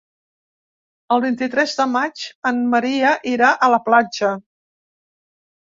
El 1.15 1.21
vint-i-tres 1.25 1.75
de 1.81 1.87
maig 1.97 2.25
en 2.53 2.65
Maria 2.75 3.15
irà 3.35 3.53
a 3.69 3.73
la 3.77 3.83
platja. 3.91 4.35